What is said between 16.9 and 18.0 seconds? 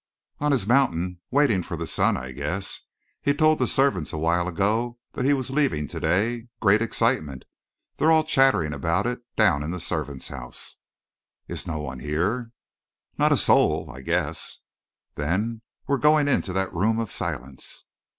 of Silence!"